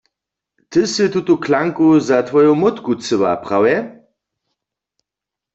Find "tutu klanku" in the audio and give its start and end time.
1.13-1.87